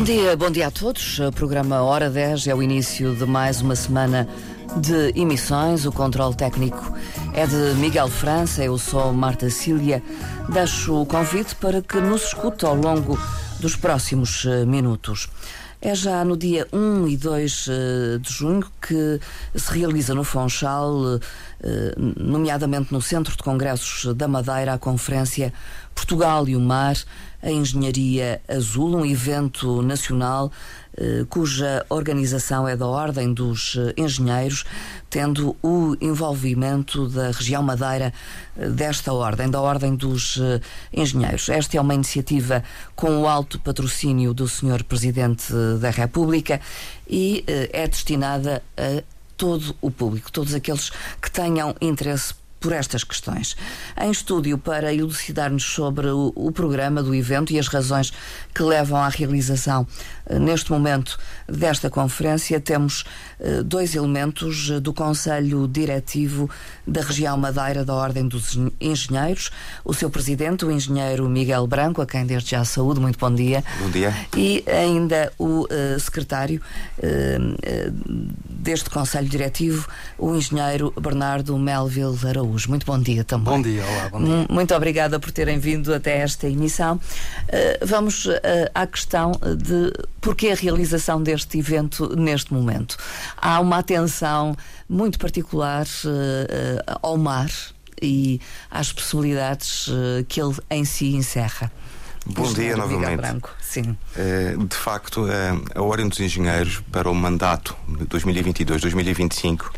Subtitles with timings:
[0.00, 1.18] Bom dia, bom dia a todos.
[1.18, 4.26] O programa Hora 10 é o início de mais uma semana
[4.78, 5.84] de emissões.
[5.84, 6.96] O controle técnico
[7.34, 10.02] é de Miguel França, eu sou Marta Cília.
[10.48, 13.18] Deixo o convite para que nos escute ao longo
[13.60, 15.28] dos próximos eh, minutos.
[15.82, 19.20] É já no dia 1 e 2 eh, de junho que
[19.54, 21.20] se realiza no Fonchal,
[21.62, 25.52] eh, nomeadamente no Centro de Congressos da Madeira, a conferência
[25.94, 26.96] Portugal e o Mar,
[27.42, 30.50] a Engenharia Azul, um evento nacional
[30.96, 34.64] eh, cuja organização é da Ordem dos eh, Engenheiros,
[35.08, 38.12] tendo o envolvimento da região Madeira
[38.56, 40.38] eh, desta ordem, da Ordem dos
[40.92, 41.48] Engenheiros.
[41.48, 42.62] Esta é uma iniciativa
[42.94, 44.84] com o alto patrocínio do Sr.
[44.84, 46.60] Presidente da República
[47.08, 49.02] e é destinada a
[49.36, 53.56] todo o público, todos aqueles que tenham interesse por estas questões.
[54.00, 58.12] Em estúdio para elucidar-nos sobre o, o, programa do evento e as razões
[58.54, 59.86] que levam à realização
[60.38, 63.04] neste momento desta conferência, temos
[63.38, 66.48] eh, dois elementos eh, do Conselho Diretivo
[66.86, 69.50] da Região Madeira da Ordem dos Engenheiros,
[69.84, 73.64] o seu presidente, o engenheiro Miguel Branco, a quem desde já saúde, muito bom dia.
[73.80, 74.14] Bom dia.
[74.36, 75.66] E ainda o
[76.00, 76.60] secretário
[78.48, 82.68] deste Conselho Diretivo, o engenheiro Bernardo Melville Araújo.
[82.68, 83.54] Muito bom dia também.
[83.54, 84.46] Bom dia, olá, bom dia.
[84.50, 87.00] Muito obrigada por terem vindo até esta emissão.
[87.82, 88.26] Vamos
[88.74, 92.96] à questão de porquê a realização deste evento neste momento.
[93.36, 94.56] Há uma atenção
[94.88, 97.50] muito particular uh, ao mar
[98.02, 99.88] e às possibilidades
[100.26, 101.70] que ele em si encerra.
[102.24, 103.16] Bom dia novamente.
[103.16, 103.50] Branco.
[103.60, 103.96] Sim.
[104.68, 105.26] de facto,
[105.74, 109.70] a Ordem dos Engenheiros para o mandato de 2022-2025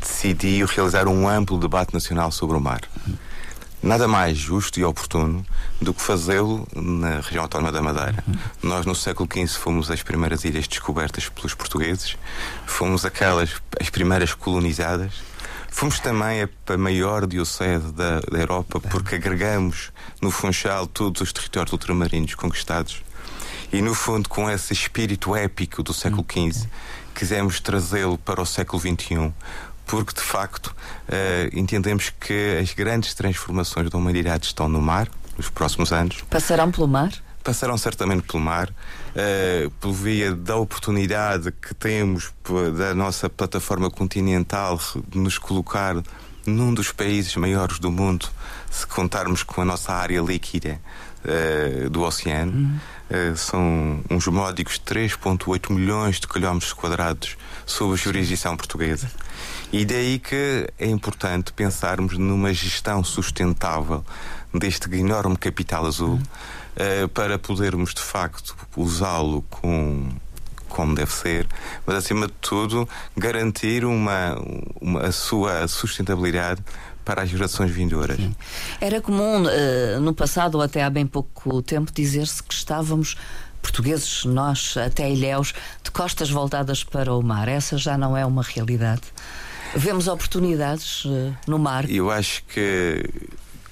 [0.00, 2.80] decidiu realizar um amplo debate nacional sobre o mar.
[3.86, 5.46] Nada mais justo e oportuno
[5.80, 8.24] do que fazê-lo na região autónoma da Madeira.
[8.60, 12.16] Nós, no século XV, fomos as primeiras ilhas descobertas pelos portugueses,
[12.66, 15.12] fomos aquelas, as primeiras colonizadas,
[15.70, 21.72] fomos também a maior diocese da, da Europa, porque agregamos no Funchal todos os territórios
[21.72, 23.04] ultramarinos conquistados.
[23.72, 26.68] E, no fundo, com esse espírito épico do século XV,
[27.14, 29.32] quisemos trazê-lo para o século XXI,
[29.86, 35.48] porque de facto uh, entendemos que as grandes transformações da humanidade estão no mar nos
[35.48, 36.22] próximos anos.
[36.28, 37.12] Passarão pelo mar?
[37.42, 42.32] Passarão certamente pelo mar, uh, por via da oportunidade que temos
[42.76, 46.02] da nossa plataforma continental de nos colocar
[46.44, 48.28] num dos países maiores do mundo,
[48.70, 50.80] se contarmos com a nossa área líquida
[51.24, 52.52] uh, do oceano.
[52.52, 52.78] Uhum.
[53.08, 59.08] Uh, são uns módicos 3,8 milhões de quilómetros quadrados sob a jurisdição portuguesa.
[59.76, 64.02] E daí que é importante pensarmos numa gestão sustentável
[64.54, 70.08] deste enorme capital azul uh, para podermos de facto usá-lo com
[70.66, 71.46] como deve ser,
[71.84, 74.42] mas acima de tudo garantir uma,
[74.80, 76.64] uma a sua sustentabilidade
[77.04, 78.16] para as gerações vindouras.
[78.16, 78.34] Sim.
[78.80, 83.14] Era comum uh, no passado ou até há bem pouco tempo dizer-se que estávamos
[83.60, 87.46] portugueses, nós até Ilhéus, de costas voltadas para o mar.
[87.46, 89.02] Essa já não é uma realidade.
[89.76, 91.88] Vemos oportunidades uh, no mar.
[91.90, 93.04] Eu acho que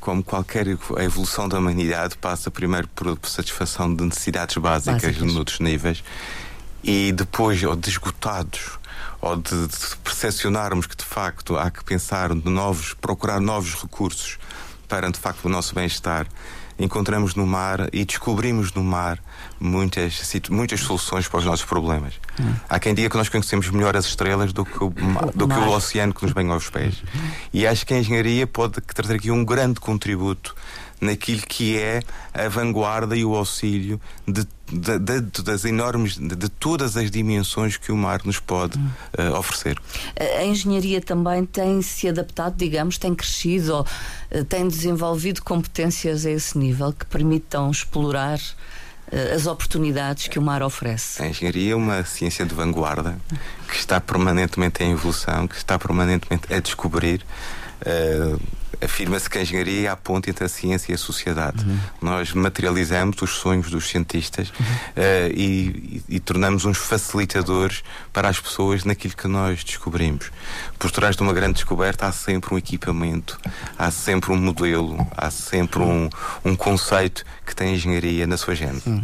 [0.04, 5.32] como qualquer evolução da humanidade, passa primeiro por satisfação de necessidades básicas, básicas.
[5.32, 6.04] noutros níveis
[6.82, 8.78] e depois, ou de esgotados,
[9.22, 14.38] ou de, de percepcionarmos que de facto há que pensar de novos, procurar novos recursos
[14.87, 16.26] para de facto o nosso bem-estar
[16.78, 19.18] encontramos no mar e descobrimos no mar
[19.60, 20.20] muitas,
[20.50, 22.14] muitas soluções para os nossos problemas.
[22.40, 22.54] Hum.
[22.68, 24.92] Há quem diga que nós conhecemos melhor as estrelas do que o,
[25.34, 27.02] do que o oceano que nos banha aos pés.
[27.52, 30.54] E acho que a engenharia pode trazer aqui um grande contributo
[31.00, 36.97] naquilo que é a vanguarda e o auxílio de, de, de, das enormes, de, todas
[36.97, 39.78] as dimensões que o mar nos pode uh, oferecer.
[40.38, 46.31] A engenharia também tem se adaptado, digamos, tem crescido, ou, uh, tem desenvolvido competências a
[46.31, 51.23] esse nível que permitam explorar uh, as oportunidades que o mar oferece.
[51.23, 53.19] A engenharia é uma ciência de vanguarda
[53.69, 57.25] que está permanentemente em evolução, que está permanentemente a descobrir.
[57.82, 58.40] Uh,
[58.84, 61.64] afirma-se que a engenharia é a ponte entre a ciência e a sociedade.
[61.64, 61.78] Uhum.
[62.02, 64.66] Nós materializamos os sonhos dos cientistas uhum.
[64.66, 67.82] uh, e, e, e, tornamos uns facilitadores
[68.12, 70.31] para as pessoas naquilo que nós descobrimos.
[70.78, 73.38] Por trás de uma grande descoberta há sempre um equipamento,
[73.78, 76.08] há sempre um modelo, há sempre um,
[76.44, 78.88] um conceito que tem engenharia na sua gente.
[78.88, 79.02] Uhum.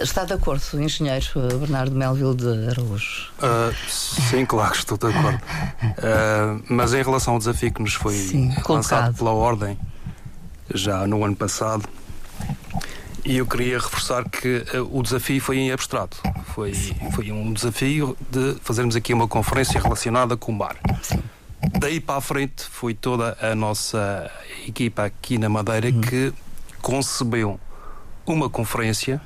[0.00, 1.26] Está de acordo, o engenheiro
[1.58, 3.30] Bernardo Melville de Araújo?
[3.38, 5.38] Uh, sim, claro, estou de acordo.
[5.38, 9.78] Uh, mas em relação ao desafio que nos foi sim, lançado pela Ordem,
[10.72, 11.88] já no ano passado,
[13.28, 16.16] E eu queria reforçar que uh, o desafio foi em abstrato.
[16.54, 16.72] Foi,
[17.12, 20.76] foi um desafio de fazermos aqui uma conferência relacionada com o mar.
[21.02, 21.22] Sim.
[21.78, 24.30] Daí para a frente foi toda a nossa
[24.66, 26.00] equipa aqui na Madeira uhum.
[26.00, 26.32] que
[26.80, 27.60] concebeu
[28.24, 29.20] uma conferência,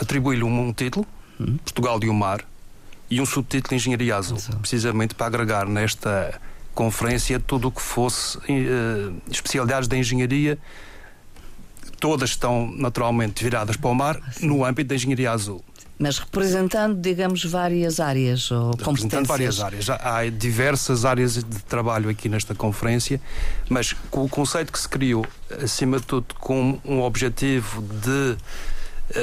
[0.00, 1.06] atribuiu-lhe um, um título,
[1.38, 1.56] uhum.
[1.58, 2.44] Portugal de um Mar,
[3.10, 4.58] e um subtítulo Engenharia Azul, Exato.
[4.58, 6.40] precisamente para agregar nesta
[6.74, 10.58] conferência tudo o que fosse uh, especialidades da engenharia.
[12.00, 15.64] Todas estão naturalmente viradas para o mar no âmbito da engenharia azul.
[15.96, 19.88] Mas representando, digamos, várias áreas ou representando várias áreas.
[19.88, 23.20] Há diversas áreas de trabalho aqui nesta conferência,
[23.70, 25.24] mas com o conceito que se criou,
[25.62, 28.36] acima de tudo, com um objetivo de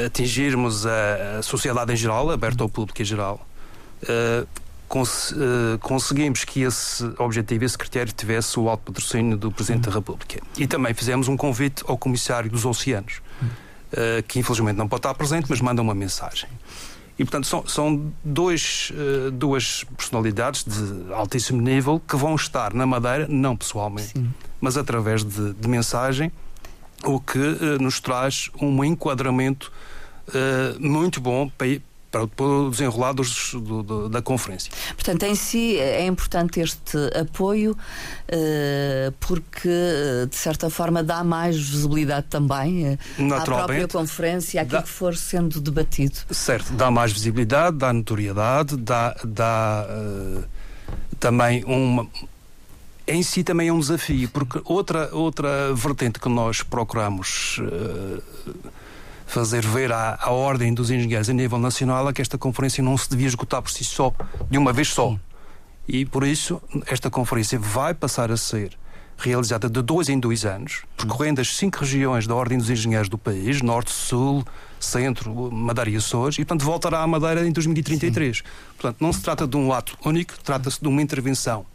[0.06, 3.46] atingirmos a sociedade em geral, aberta ao público em geral,
[4.92, 9.96] cons uh, conseguimos que esse objetivo, esse critério, tivesse o alto patrocínio do Presidente da
[9.96, 10.42] República.
[10.58, 15.14] E também fizemos um convite ao Comissário dos Oceanos, uh, que infelizmente não pode estar
[15.14, 16.50] presente, mas manda uma mensagem.
[17.18, 18.92] E, portanto, são, são dois,
[19.34, 24.34] duas personalidades de altíssimo nível que vão estar na Madeira, não pessoalmente, Sim.
[24.60, 26.32] mas através de, de, mensagem,
[27.06, 29.72] o que uh, nos traz um enquadramento
[30.28, 34.72] uh, muito bom para, para o desenrolar dos, do, do, da conferência.
[34.96, 37.78] Portanto, em si é importante este apoio
[39.20, 39.70] porque,
[40.30, 42.98] de certa forma, dá mais visibilidade também
[43.34, 46.18] à própria conferência, àquilo dá, que for sendo debatido.
[46.32, 49.88] Certo, dá mais visibilidade, dá notoriedade, dá, dá
[51.22, 52.08] também uma.
[53.12, 57.60] Em si também é um desafio, porque outra, outra vertente que nós procuramos
[59.28, 62.98] fazer ver à, à Ordem dos Engenheiros a nível nacional é que esta conferência não
[62.98, 64.14] se devia esgotar por si só,
[64.50, 65.18] de uma vez só.
[65.86, 68.78] E por isso, esta conferência vai passar a ser
[69.18, 73.18] realizada de dois em dois anos, percorrendo as cinco regiões da Ordem dos Engenheiros do
[73.18, 74.46] país, Norte, Sul,
[74.80, 78.38] Centro, Madeira e Açores, e portanto voltará à Madeira em 2033.
[78.38, 78.44] Sim.
[78.78, 81.66] Portanto, não se trata de um ato único, trata-se de uma intervenção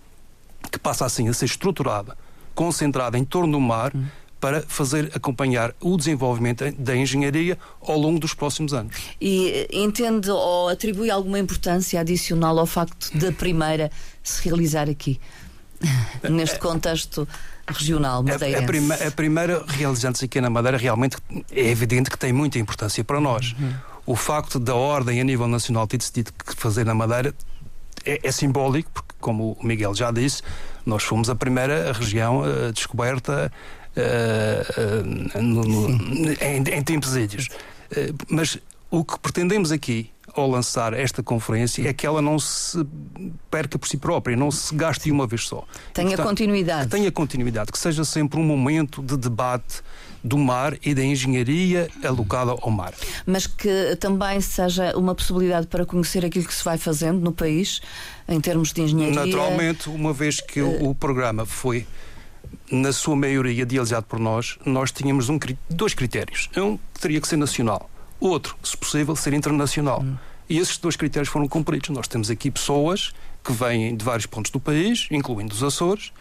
[0.70, 2.17] que passa assim a ser estruturada,
[2.55, 4.06] concentrada em torno do mar, hum
[4.41, 8.94] para fazer acompanhar o desenvolvimento da engenharia ao longo dos próximos anos.
[9.20, 13.91] E eh, entende ou atribui alguma importância adicional ao facto da primeira
[14.23, 15.19] se realizar aqui,
[16.29, 17.26] neste contexto
[17.67, 18.61] regional madeirense?
[18.61, 21.17] A, a, prima, a primeira realizando-se aqui na Madeira realmente
[21.50, 23.55] é evidente que tem muita importância para nós.
[23.58, 23.75] Uhum.
[24.06, 27.35] O facto da ordem a nível nacional ter decidido fazer na Madeira
[28.06, 30.43] é, é, simbólico, porque, como o Miguel já disse,
[30.85, 33.53] nós fomos a primeira região uh, descoberta
[33.97, 37.49] uh, no, no, em, em, tempos ídios.
[37.91, 38.58] Uh, mas
[38.91, 42.87] o que pretendemos aqui ao lançar esta conferência é que ela não se
[43.50, 45.64] perca por si própria, não se gaste uma vez só.
[45.93, 46.85] Tenha portanto, continuidade.
[46.85, 49.82] Que tenha continuidade, que seja sempre um momento de debate
[50.23, 52.95] do mar e da engenharia alocada ao mar.
[53.25, 57.81] Mas que também seja uma possibilidade para conhecer aquilo que se vai fazendo no país
[58.29, 59.27] em termos de engenharia.
[59.27, 61.87] Naturalmente, uma vez que o, o programa foi
[62.71, 65.39] na sua maioria idealizado por nós, nós tínhamos um,
[65.71, 66.49] dois critérios.
[66.57, 70.03] Um teria que ser nacional, outro, se possível, ser internacional.
[70.03, 70.17] Hum.
[70.49, 71.89] E esses dois critérios foram cumpridos.
[71.91, 76.13] Nós temos aqui pessoas que vêm de vários pontos do país, incluindo os Açores,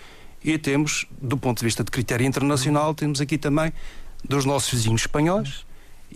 [0.46, 3.74] e temos, do ponto de vista de critério internacional, temos aqui também
[4.24, 5.66] dos nossos vizinhos espanhóis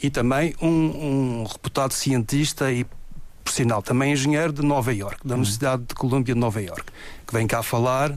[0.02, 2.86] e também um, um reputado cientista e,
[3.44, 5.38] por sinal, também engenheiro de Nova York, da hum.
[5.40, 6.86] Universidade de Colômbia de Nova York,
[7.26, 8.14] que vem cá falar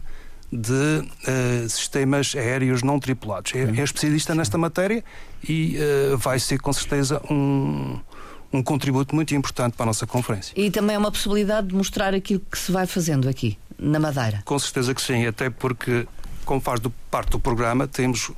[0.53, 3.55] de uh, sistemas aéreos não tripulados.
[3.55, 5.03] É, é especialista nesta matéria
[5.49, 5.79] e
[6.13, 7.99] uh, vai ser com certeza um,
[8.53, 10.53] um contributo muito importante para a nossa conferência.
[10.55, 14.43] E também é uma possibilidade de mostrar aquilo que se vai fazendo aqui, na Madeira.
[14.45, 16.07] Com certeza que sim, até porque,
[16.45, 18.31] como faz do, parte do programa, temos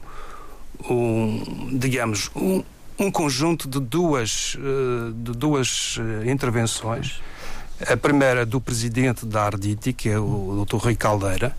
[0.88, 2.64] um, digamos, um,
[2.98, 7.20] um conjunto de duas, uh, de duas intervenções.
[7.88, 10.76] A primeira do presidente da Arditi, que é o Dr.
[10.76, 11.54] Rui Caldeira,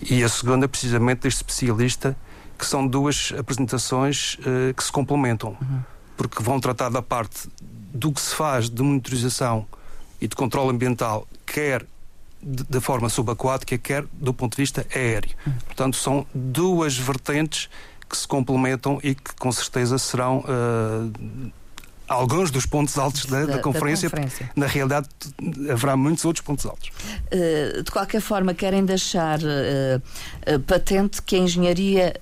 [0.00, 2.16] e a segunda, precisamente, deste especialista,
[2.58, 5.80] que são duas apresentações uh, que se complementam, uhum.
[6.16, 9.66] porque vão tratar da parte do que se faz de monitorização
[10.20, 11.86] e de controle ambiental, quer
[12.42, 15.30] da forma subaquática, quer do ponto de vista aéreo.
[15.66, 17.68] Portanto, são duas vertentes
[18.08, 21.50] que se complementam e que com certeza serão uh,
[22.08, 24.10] alguns dos pontos altos da, da, da, conferência.
[24.10, 24.50] da, conferência.
[24.54, 25.08] Na realidade,
[25.70, 26.90] haverá muitos outros pontos altos.
[27.32, 32.14] Uh, de qualquer forma, querem deixar uh, patente que a engenharia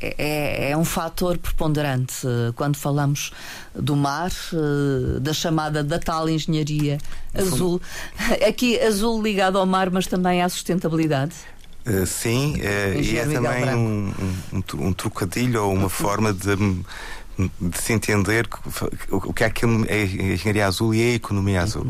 [0.00, 2.26] é, é, um fator preponderante
[2.56, 3.32] quando falamos
[3.74, 4.30] do mar,
[5.20, 6.98] da chamada da tal engenharia
[7.34, 7.80] azul.
[8.46, 11.34] Aqui, azul ligado ao mar, mas também à sustentabilidade.
[11.86, 14.12] Uh, sim, uh, e é também um,
[14.52, 16.54] um, um, trocadilho ou uma forma de,
[17.60, 18.48] de se entender
[19.10, 21.86] o que é aquilo é a engenharia azul e a economia azul.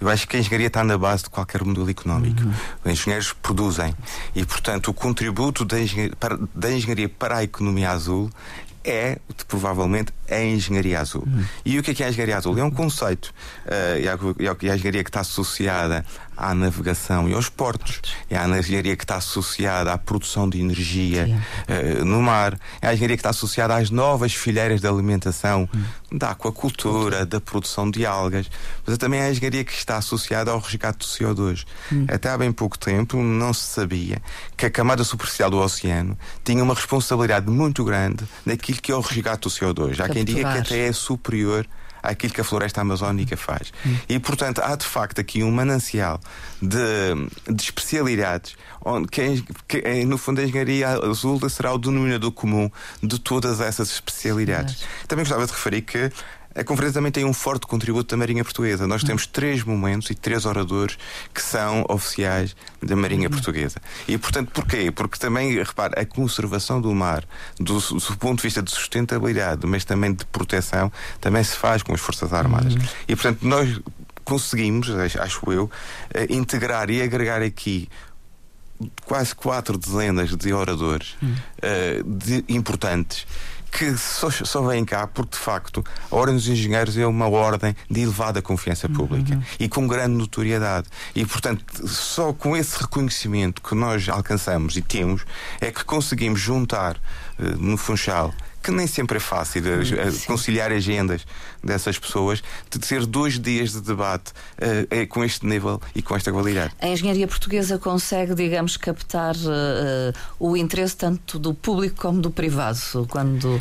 [0.00, 2.42] Eu acho que a engenharia está na base de qualquer modelo económico.
[2.42, 2.52] Uhum.
[2.84, 3.94] Os engenheiros produzem
[4.34, 8.30] e, portanto, o contributo da engenharia, para, da engenharia para a economia azul
[8.84, 11.24] é, provavelmente, a engenharia azul.
[11.26, 11.44] Uhum.
[11.64, 12.56] E o que é, que é a engenharia azul?
[12.58, 13.34] É um conceito.
[13.66, 16.04] Uh, e a engenharia que está associada
[16.38, 18.00] à navegação e aos portos.
[18.30, 22.58] É a engenharia que está associada à produção de energia uh, no mar.
[22.80, 26.16] É a engenharia que está associada às novas fileiras de alimentação, hum.
[26.16, 28.48] da aquacultura, da produção de algas.
[28.86, 31.64] Mas é também a engenharia que está associada ao resgate do CO2.
[31.92, 32.06] Hum.
[32.08, 34.22] Até há bem pouco tempo não se sabia
[34.56, 39.00] que a camada superficial do oceano tinha uma responsabilidade muito grande naquilo que é o
[39.00, 39.98] resgate do CO2.
[40.00, 41.66] Há quem diga que até é superior
[42.08, 43.72] àquilo que a floresta amazónica faz.
[43.86, 43.96] Hum.
[44.08, 46.20] E, portanto, há de facto aqui um manancial
[46.60, 46.74] de,
[47.52, 52.32] de especialidades onde, que, é, que é, no fundo a engenharia azul será o denominador
[52.32, 52.70] comum
[53.02, 54.84] de todas essas especialidades.
[55.06, 56.10] Também gostava de referir que
[56.58, 58.86] a conferência também tem um forte contributo da Marinha Portuguesa.
[58.86, 60.98] Nós temos três momentos e três oradores
[61.32, 63.80] que são oficiais da Marinha Portuguesa.
[64.08, 64.90] E, portanto, porquê?
[64.90, 67.24] Porque também, repare, a conservação do mar,
[67.58, 71.94] do, do ponto de vista de sustentabilidade, mas também de proteção, também se faz com
[71.94, 72.74] as Forças Armadas.
[72.74, 72.82] Uhum.
[73.06, 73.80] E, portanto, nós
[74.24, 75.70] conseguimos, acho eu,
[76.28, 77.88] integrar e agregar aqui
[79.04, 81.34] quase quatro dezenas de oradores uhum.
[81.34, 83.26] uh, de, importantes
[83.70, 87.76] que só, só vêm cá porque, de facto, a Ordem dos Engenheiros é uma ordem
[87.90, 89.42] de elevada confiança pública uhum.
[89.60, 90.88] e com grande notoriedade.
[91.14, 95.24] E, portanto, só com esse reconhecimento que nós alcançamos e temos
[95.60, 101.24] é que conseguimos juntar uh, no Funchal que nem sempre é fácil uh, conciliar agendas
[101.62, 106.32] dessas pessoas, de ter dois dias de debate uh, com este nível e com esta
[106.32, 106.74] qualidade.
[106.80, 112.78] A engenharia portuguesa consegue, digamos, captar uh, o interesse tanto do público como do privado,
[113.08, 113.58] quando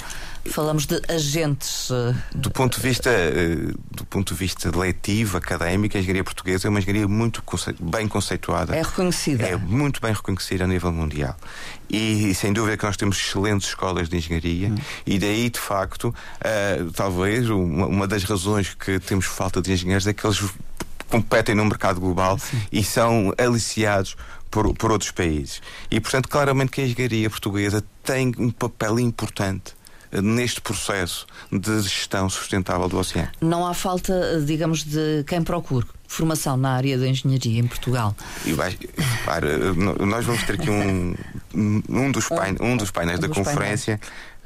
[0.50, 1.90] falamos de agentes.
[2.34, 3.10] Do ponto de vista,
[3.92, 7.44] do ponto de vista letivo, académico, a engenharia portuguesa é uma engenharia muito
[7.80, 8.76] bem conceituada.
[8.76, 9.46] É reconhecida.
[9.46, 11.36] É muito bem reconhecida a nível mundial.
[11.90, 14.76] E sem dúvida que nós temos excelentes escolas de engenharia, hum.
[15.06, 20.08] e daí, de facto, uh, talvez uma, uma, das razões que temos falta de engenheiros
[20.08, 20.44] é que eles
[21.10, 22.62] competem no mercado global Sim.
[22.72, 24.16] e são aliciados
[24.52, 25.62] por, por outros países.
[25.90, 29.76] E, portanto, claramente que a engenharia portuguesa tem um papel importante
[30.12, 33.30] neste processo de gestão sustentável do oceano.
[33.42, 38.16] Não há falta, digamos, de quem procure formação na área da engenharia em Portugal.
[38.46, 38.78] E vai,
[39.26, 41.16] para, nós vamos ter aqui um,
[41.54, 44.00] um, dos, pain, um dos painéis um da dos conferência.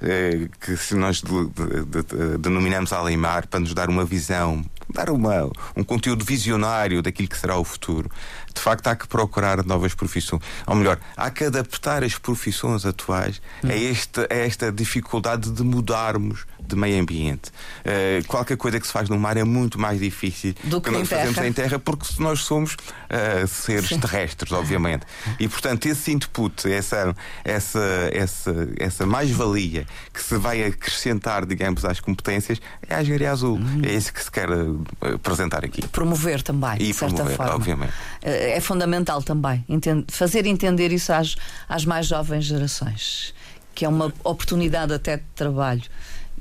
[0.03, 5.11] Eh, que se nós de, de, de, denominamos Alimar para nos dar uma visão, dar
[5.11, 8.09] uma, um conteúdo visionário daquilo que será o futuro,
[8.51, 10.41] de facto há que procurar novas profissões.
[10.65, 13.69] Ou melhor, há que adaptar as profissões atuais hum.
[13.69, 17.51] a, esta, a esta dificuldade de mudarmos de meio ambiente.
[17.81, 20.97] Uh, qualquer coisa que se faz no mar é muito mais difícil do que, que
[20.97, 23.99] nós fazemos em terra, porque nós somos uh, seres Sim.
[23.99, 25.05] terrestres, obviamente.
[25.39, 31.99] E portanto, esse input, essa, essa, essa, essa mais-valia que se vai acrescentar, digamos, às
[31.99, 33.57] competências, é a engenharia azul.
[33.57, 33.81] Uhum.
[33.83, 34.83] É isso que se quer uh,
[35.15, 35.85] apresentar aqui.
[35.87, 37.55] Promover também, e de certa promover, forma.
[37.55, 37.93] Obviamente.
[38.21, 39.65] é fundamental também
[40.09, 41.35] fazer entender isso às,
[41.67, 43.33] às mais jovens gerações,
[43.73, 45.83] que é uma oportunidade até de trabalho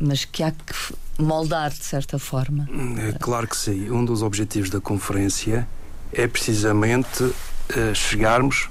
[0.00, 2.66] mas que há que moldar de certa forma.
[2.98, 3.90] É claro que sim.
[3.90, 5.68] Um dos objetivos da conferência
[6.12, 8.68] é precisamente uh, chegarmos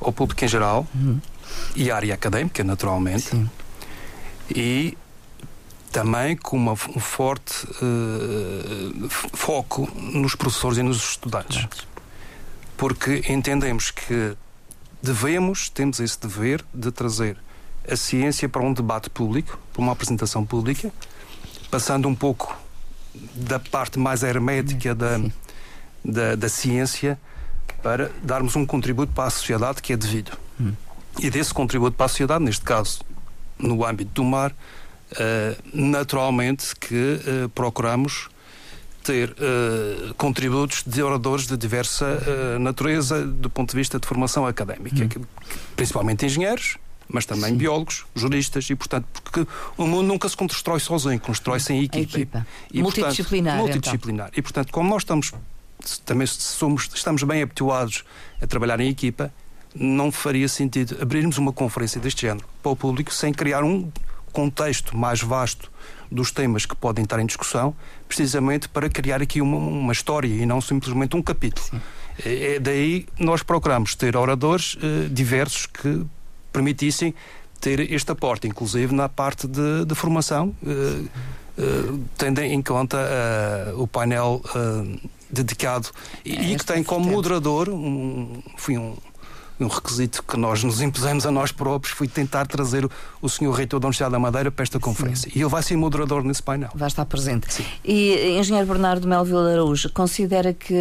[0.00, 1.20] ao público em geral uhum.
[1.76, 3.50] e à área académica, naturalmente, sim.
[4.54, 4.96] e
[5.92, 11.66] também com uma, um forte uh, foco nos professores e nos estudantes.
[12.78, 14.34] Porque entendemos que
[15.02, 17.36] devemos, temos esse dever de trazer
[17.90, 20.92] a ciência para um debate público, para uma apresentação pública,
[21.70, 22.56] passando um pouco
[23.34, 25.20] da parte mais hermética da,
[26.04, 27.18] da, da, ciência
[27.82, 30.32] para darmos um contributo para a sociedade que é devido.
[30.60, 30.72] Hum.
[31.18, 33.00] E desse contributo para a sociedade, neste caso,
[33.58, 38.28] no âmbito do mar, uh, naturalmente que uh, procuramos
[39.02, 45.18] ter uh, contributos de oradores de diversa natureza do ponto de vista de formação académica,
[45.18, 45.24] hum.
[45.74, 46.76] principalmente engenheiros,
[47.12, 47.56] mas também Sim.
[47.56, 52.16] biólogos, juristas e, portanto, porque o mundo nunca se constrói sozinho, constrói-se em equipa.
[52.16, 52.46] equipa.
[52.72, 53.58] E, multidisciplinar.
[53.58, 54.28] Portanto, multidisciplinar.
[54.28, 54.38] Então.
[54.38, 55.32] E, portanto, como nós estamos,
[56.04, 58.04] também somos, estamos bem habituados
[58.40, 59.32] a trabalhar em equipa,
[59.74, 63.90] não faria sentido abrirmos uma conferência deste género para o público sem criar um
[64.32, 65.70] contexto mais vasto
[66.10, 67.74] dos temas que podem estar em discussão,
[68.08, 71.66] precisamente para criar aqui uma, uma história e não simplesmente um capítulo.
[71.68, 71.80] Sim.
[72.24, 76.04] É, é daí nós procuramos ter oradores uh, diversos que
[76.52, 77.14] permitissem
[77.60, 81.08] ter este aporte, inclusive na parte de, de formação, uh,
[81.62, 82.98] uh, tendo em conta
[83.76, 84.40] o painel
[85.30, 85.88] dedicado
[86.24, 88.96] e, é, e que tem como moderador um, enfim, um,
[89.60, 92.90] um requisito que nós nos impusemos a nós próprios foi tentar trazer o,
[93.20, 95.30] o senhor reitor da Universidade da Madeira para esta conferência.
[95.30, 95.38] Sim.
[95.38, 96.70] E ele vai ser moderador nesse painel.
[96.74, 97.52] Vai estar presente.
[97.52, 97.64] Sim.
[97.84, 100.74] E engenheiro Bernardo Melville Araújo, considera que,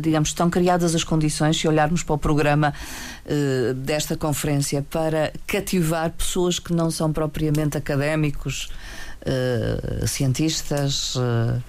[0.00, 2.72] digamos, estão criadas as condições, se olharmos para o programa
[3.26, 8.70] uh, desta conferência, para cativar pessoas que não são propriamente académicos,
[9.22, 11.14] uh, cientistas.
[11.16, 11.62] Uh,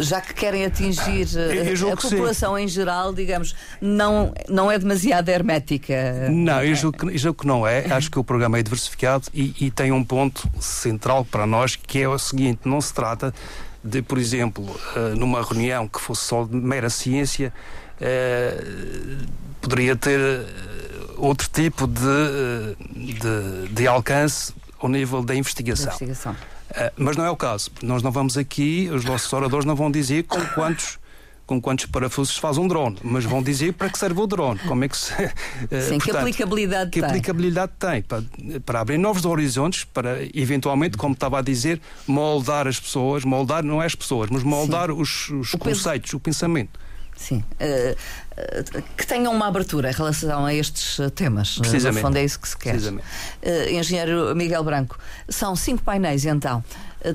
[0.00, 1.26] já que querem atingir
[1.92, 2.62] a população sim.
[2.62, 6.28] em geral, digamos, não, não é demasiado hermética.
[6.30, 7.86] Não, eu julgo, que, eu julgo que não é.
[7.90, 12.02] Acho que o programa é diversificado e, e tem um ponto central para nós que
[12.02, 13.32] é o seguinte: não se trata
[13.82, 14.64] de, por exemplo,
[14.96, 17.52] eh, numa reunião que fosse só de mera ciência,
[18.00, 18.62] eh,
[19.60, 20.46] poderia ter eh,
[21.16, 22.76] outro tipo de,
[23.14, 25.86] de, de alcance ao nível da investigação.
[25.86, 26.36] Da investigação.
[26.78, 27.70] Eh, mas não é o caso.
[27.82, 30.98] Nós não vamos aqui, os nossos oradores não vão dizer com quantos
[31.48, 34.60] com quantos parafusos se faz um drone, mas vão dizer para que serve o drone,
[34.68, 35.14] como é que se.
[35.14, 35.16] Uh,
[35.80, 37.08] Sim, portanto, que aplicabilidade que tem.
[37.08, 38.22] aplicabilidade tem para,
[38.66, 43.82] para abrir novos horizontes, para eventualmente, como estava a dizer, moldar as pessoas, moldar não
[43.82, 45.00] é as pessoas, mas moldar Sim.
[45.00, 46.78] os, os o conceitos, o pensamento.
[47.18, 47.42] Sim.
[47.60, 47.96] Uh,
[48.72, 51.58] uh, que tenham uma abertura em relação a estes temas.
[51.58, 51.96] Precisamente.
[51.96, 52.76] No fundo é isso que se quer.
[52.76, 53.00] Uh,
[53.70, 54.96] engenheiro Miguel Branco,
[55.28, 56.62] são cinco painéis então.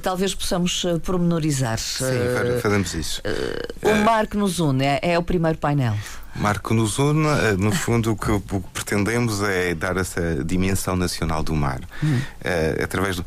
[0.01, 1.79] talvez possamos pormenorizar.
[1.79, 2.05] Sim,
[2.61, 3.21] fazemos isso.
[3.81, 5.95] o mar que nos une é, é o primeiro painel.
[6.35, 7.27] Marco nos une,
[7.59, 11.79] no fundo, o que, o que, pretendemos é dar essa dimensão nacional do mar.
[12.03, 12.19] Hum.
[12.83, 13.25] através do,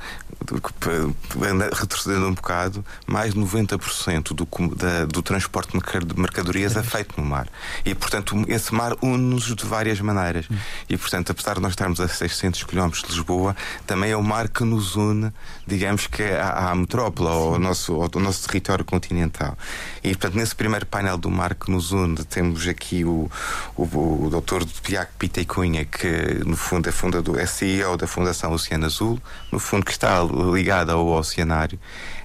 [1.72, 7.26] retrocedendo um bocado, mais de 90% do, da, do transporte de mercadorias é feito no
[7.26, 7.48] mar.
[7.84, 10.46] E, portanto, esse mar une-nos de várias maneiras.
[10.50, 10.56] Hum.
[10.88, 14.48] E, portanto, apesar de nós estarmos a 600 km de Lisboa, também é o mar
[14.48, 15.32] que nos une,
[15.66, 19.56] digamos que à, à metrópole, ao nosso, ao nosso território continental.
[20.02, 23.30] E, portanto, nesse primeiro painel do mar que nos une, temos aqui o,
[23.76, 24.64] o, o Dr.
[24.82, 29.20] Tiago Pita e Cunha, que, no fundo, é fundador, é CEO da Fundação Oceano Azul,
[29.50, 31.78] no fundo, que está ligada ao oceanário,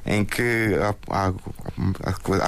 [0.05, 0.95] em que há,
[1.27, 1.33] há,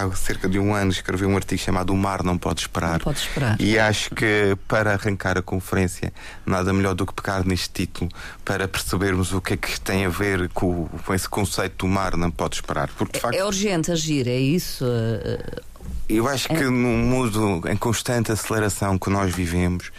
[0.05, 2.93] há, cerca de um ano escreveu um artigo chamado O Mar Não Pode Esperar.
[2.93, 3.59] Não pode esperar.
[3.59, 6.11] E acho que para arrancar a conferência,
[6.45, 8.09] nada melhor do que pegar neste título
[8.43, 12.17] para percebermos o que é que tem a ver com, com esse conceito do mar
[12.17, 12.89] não pode esperar.
[12.97, 14.85] Porque, facto, é urgente agir, é isso?
[16.09, 16.63] Eu acho que é...
[16.63, 19.91] no mundo em constante aceleração que nós vivemos,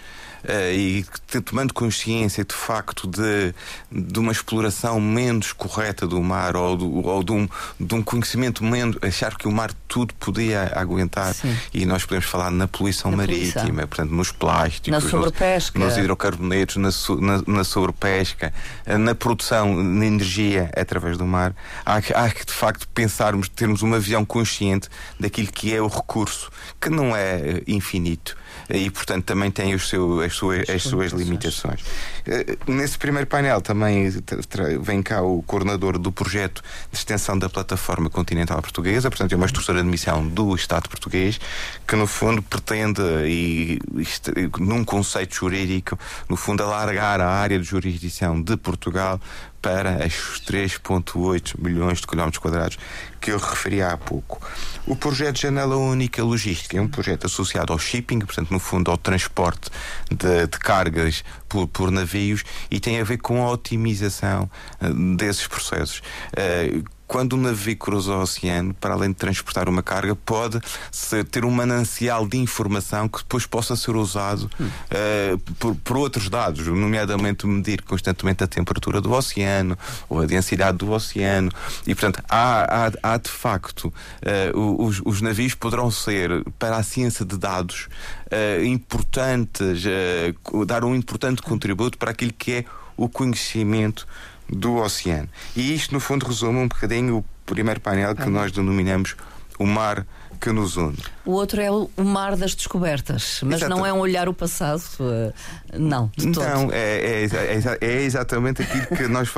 [0.75, 1.05] e
[1.41, 3.55] tomando consciência de facto de,
[3.91, 7.49] de uma exploração menos correta do mar ou, do, ou de, um,
[7.81, 11.57] de um conhecimento menos, achar que o mar tudo podia aguentar Sim.
[11.73, 13.89] e nós podemos falar na poluição na marítima, poluição.
[13.89, 15.79] portanto nos plásticos, na sobrepesca.
[15.79, 18.53] Nos, nos hidrocarbonetos, na, na, na sobrepesca,
[18.87, 21.55] eh, na produção de energia através do mar.
[21.85, 26.51] Há, há que de facto pensarmos, termos uma visão consciente daquilo que é o recurso,
[26.81, 28.37] que não é eh, infinito
[28.69, 31.81] e, portanto, também tem os seu, as suas, as suas limitações.
[32.27, 34.11] Eh, nesse primeiro painel também
[34.81, 39.47] vem cá o coordenador do projeto de extensão da plataforma continental portuguesa, portanto, é uma
[39.47, 41.39] estrutura de missão do Estado português
[41.87, 43.79] que, no fundo, pretende, e,
[44.59, 49.21] num conceito jurídico, no fundo, alargar a área de jurisdição de Portugal
[49.65, 52.77] para os 3,8 milhões de quilómetros quadrados
[53.19, 54.39] que eu referi há pouco.
[54.87, 58.99] O projeto Janela Única Logística é um projeto associado ao shipping, portanto, no fundo, ao
[58.99, 59.71] transporte
[60.11, 61.91] de, de cargas por, por,
[62.71, 64.51] e tem a ver com a otimização
[64.81, 66.03] uh, desses processos.
[67.15, 70.59] Quando um navio cruza o oceano, para além de transportar uma carga, pode
[71.31, 74.67] ter um manancial de informação que depois possa ser usado hum.
[74.67, 80.79] uh, por, por, outros dados, nomeadamente medir constantemente a temperatura do oceano ou a densidade
[80.79, 81.53] do oceano.
[81.87, 83.95] E, portanto, há, há, há de facto,
[84.53, 87.87] uh, os, os, navios poderão ser, para a ciência de dados,
[88.27, 89.85] uh, importantes,
[90.67, 92.65] dar um importante contributo para aquilo que é
[92.97, 94.05] o conhecimento
[94.49, 95.29] do oceano.
[95.57, 98.31] E isto, no fundo, resume um bocadinho o primeiro painel que ah.
[98.31, 99.17] nós denominamos
[99.59, 100.07] o mar
[100.41, 100.99] que nos une.
[101.25, 103.71] O outro é o mar das descobertas, mas Exato.
[103.71, 105.33] não é um olhar o passado, eh,
[105.79, 106.45] não, de todo.
[106.47, 109.29] Não, é, é, é, é exatamente aquilo que nós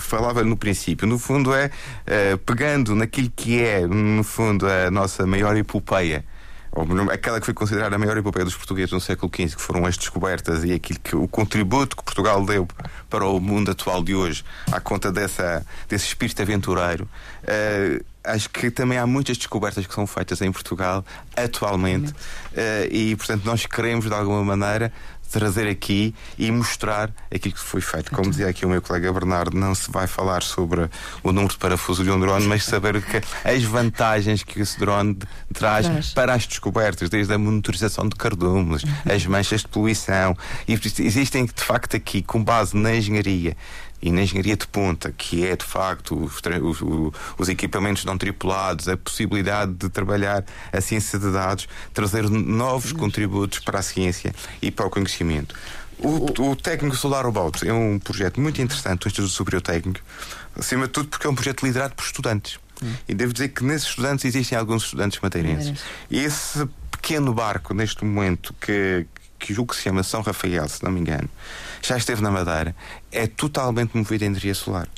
[0.00, 1.06] falava no princípio.
[1.06, 1.70] No fundo é,
[2.06, 6.24] é, pegando naquilo que é, no fundo, a nossa maior epopeia
[7.12, 9.96] aquela que foi considerada a maior epopeia dos portugueses no século XV, que foram as
[9.96, 12.66] descobertas e aquilo que o contributo que Portugal deu
[13.14, 17.08] para o mundo atual de hoje, à conta dessa, desse espírito aventureiro.
[17.44, 21.04] Uh, acho que também há muitas descobertas que são feitas em Portugal
[21.36, 24.92] atualmente uh, e, portanto, nós queremos de alguma maneira
[25.34, 28.12] trazer aqui e mostrar aquilo que foi feito.
[28.12, 30.88] Como dizia aqui o meu colega Bernardo, não se vai falar sobre
[31.24, 35.18] o número de parafusos de um drone, mas saber que, as vantagens que esse drone
[35.52, 36.12] traz, traz.
[36.12, 40.36] para as descobertas, desde a monitorização de cardumes, as manchas de poluição.
[40.68, 43.56] E existem, de facto, aqui, com base na engenharia
[44.04, 48.86] e na engenharia de ponta, que é de facto os, os, os, equipamentos não tripulados,
[48.86, 54.70] a possibilidade de trabalhar a ciência de dados, trazer novos contributos para a ciência e
[54.70, 55.54] para o conhecimento.
[55.98, 60.00] O, o Técnico Solar Robots é um projeto muito interessante, o Instituto Superior Técnico,
[60.54, 62.58] acima de tudo porque é um projeto liderado por estudantes.
[62.82, 62.92] Hum.
[63.08, 65.80] E devo dizer que nesses estudantes existem alguns estudantes madeirenses.
[66.10, 69.06] E esse pequeno barco, neste momento, que,
[69.44, 71.28] que julgo que se chama São Rafael, se não me engano,
[71.82, 72.74] já esteve na Madeira,
[73.12, 74.88] é totalmente movido a energia solar.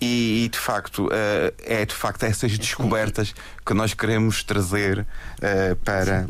[0.00, 3.32] E, de facto, uh, é de facto essas descobertas
[3.64, 6.28] que nós queremos trazer uh, para,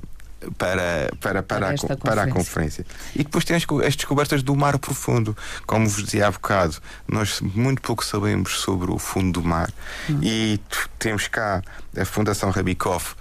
[0.58, 2.84] para, para, para, a, para a conferência.
[3.14, 5.36] E depois tem as, as, descobertas do mar profundo.
[5.66, 6.76] Como vos dizia há bocado,
[7.08, 9.72] nós muito pouco sabemos sobre o fundo do mar.
[10.08, 10.20] Hum.
[10.22, 10.60] E
[10.98, 11.62] temos cá
[11.98, 13.14] a Fundação Rabikoff,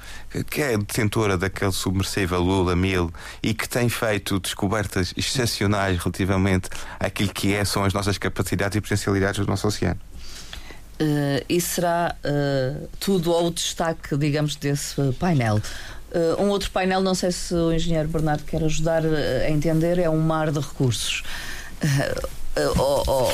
[0.49, 7.33] que é detentora daquele submersível Lula 1000 e que tem feito descobertas excepcionais relativamente àquilo
[7.33, 9.99] que é, são as nossas capacidades e potencialidades do nosso oceano.
[10.99, 15.61] Uh, e será uh, tudo ao destaque, digamos, desse painel.
[16.15, 20.09] Uh, um outro painel, não sei se o engenheiro Bernardo quer ajudar a entender, é
[20.09, 21.23] um mar de recursos.
[22.77, 23.31] Oh, oh,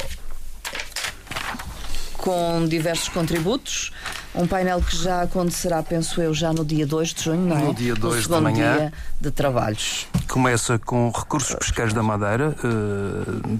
[2.17, 3.91] com diversos contributos.
[4.33, 7.63] Um painel que já acontecerá, penso eu, já no dia 2 de junho, não é?
[7.65, 8.77] No dia 2 da manhã.
[8.77, 10.07] dia de trabalhos.
[10.27, 12.55] Começa com Recursos Pesqueiros da Madeira,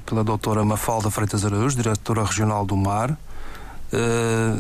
[0.06, 3.18] pela doutora Mafalda Freitas Araújo, diretora regional do Mar.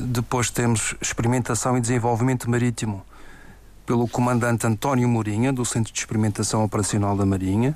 [0.07, 3.05] depois temos Experimentação e Desenvolvimento Marítimo,
[3.91, 7.75] pelo comandante António Mourinha, do Centro de Experimentação Operacional da Marinha.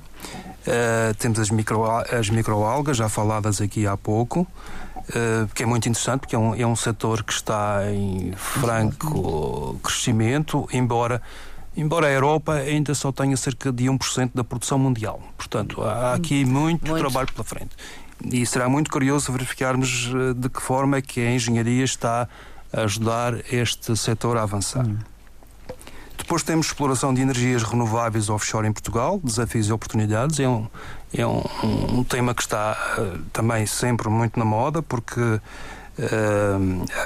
[0.66, 5.86] Uh, temos as, micro, as microalgas, já faladas aqui há pouco, uh, que é muito
[5.90, 11.20] interessante, porque é um, é um setor que está em franco crescimento, embora
[11.76, 15.20] embora a Europa ainda só tenha cerca de 1% da produção mundial.
[15.36, 17.76] Portanto, há aqui muito, muito, trabalho pela frente.
[18.24, 22.26] E será muito curioso verificarmos eh, de que forma é que a engenharia está
[22.72, 24.86] a ajudar este setor a avançar.
[24.86, 24.96] Hum.
[26.26, 30.40] Depois temos exploração de energias renováveis offshore em Portugal, desafios e oportunidades.
[30.40, 30.66] É um,
[31.14, 31.40] é um,
[31.92, 35.40] um tema que está uh, também sempre muito na moda, porque uh,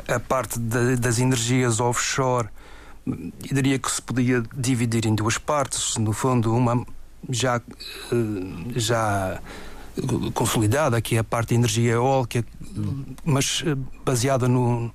[0.09, 2.49] a parte de, das energias offshore,
[3.39, 5.99] diria que se podia dividir em duas partes.
[5.99, 6.83] No fundo, uma
[7.29, 9.39] já, uh, já
[10.33, 12.43] consolidada, que é a parte de energia eólica,
[13.23, 13.63] mas
[14.03, 14.91] baseada no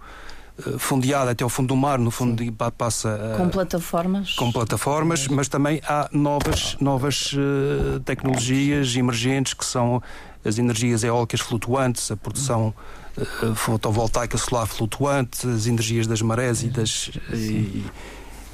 [0.77, 5.49] fundeada até ao fundo do mar, no fundo de, passa com plataformas, com plataformas, mas
[5.49, 10.01] também há novas novas uh, tecnologias emergentes que são
[10.45, 12.73] as energias eólicas flutuantes, a produção
[13.17, 17.85] uh, fotovoltaica solar flutuante, as energias das marés e das e,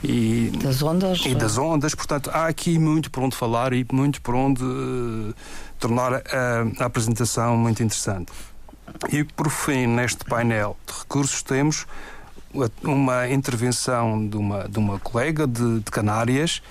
[0.04, 1.94] e, das ondas e das ondas.
[1.94, 5.36] Portanto, há aqui muito por onde falar e muito por onde uh,
[5.80, 6.22] tornar a,
[6.80, 8.32] a apresentação muito interessante.
[9.12, 11.86] E por fim, neste painel de recursos, temos
[12.84, 16.62] uma intervenção de uma, de uma colega de, de Canárias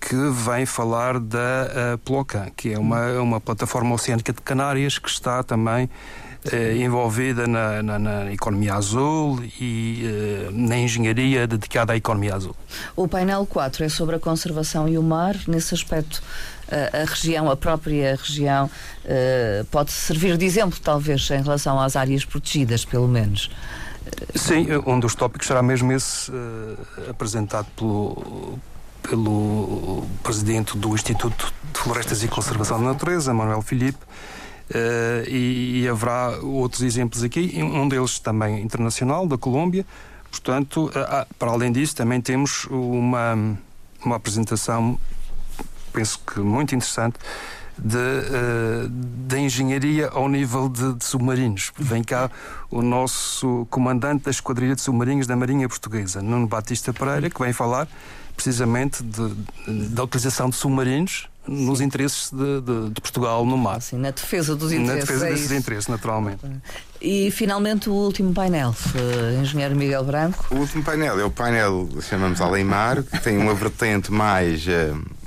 [0.00, 5.10] que vem falar da uh, Plocan, que é uma, uma plataforma oceânica de Canárias que
[5.10, 10.02] está também uh, envolvida na, na, na, economia azul e
[10.48, 12.56] uh, na engenharia dedicada à economia azul.
[12.96, 15.36] O painel 4 é sobre a conservação e o mar.
[15.46, 16.22] Nesse aspecto,
[16.70, 18.70] a região, a própria região,
[19.04, 23.50] uh, pode servir de exemplo, talvez, em relação às áreas protegidas, pelo menos.
[24.34, 26.76] Sim, um dos tópicos será mesmo esse uh,
[27.08, 28.58] apresentado pelo,
[29.02, 33.98] pelo presidente do Instituto de Florestas e Conservação da Natureza, Manuel Filipe.
[34.70, 39.84] Uh, e, e, haverá outros exemplos aqui, um deles também internacional, da Colômbia.
[40.30, 43.56] Portanto, uh, para além disso, também temos uma,
[44.04, 44.96] uma apresentação
[45.90, 47.18] penso que muito interessante,
[47.82, 51.72] de, uh, de engenharia ao nível de, de, submarinos.
[51.78, 52.30] Vem cá
[52.70, 57.52] o nosso comandante da Esquadrilha de Submarinos da Marinha Portuguesa, Nuno Batista Pereira, que vem
[57.52, 57.88] falar
[58.36, 61.84] precisamente de, da utilização de submarinos nos Sim.
[61.84, 63.80] interesses de, de, de, Portugal no mar.
[63.80, 64.94] Sim, na defesa dos interesses.
[64.94, 65.54] Na defesa é desses isso.
[65.54, 66.40] interesses, naturalmente.
[67.00, 70.46] E finalmente o último painel, uh, Engenheiro Miguel Branco.
[70.50, 74.64] O último painel é o painel, chamamos Aleimar, que tem uma vertente mais.
[74.66, 75.19] Uh,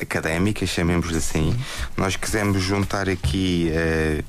[0.00, 1.56] académica, chamemos assim.
[1.96, 4.24] Nós quisemos juntar aqui uh,